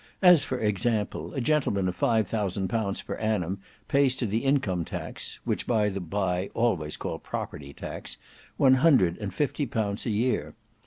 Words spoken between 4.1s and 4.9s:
to the income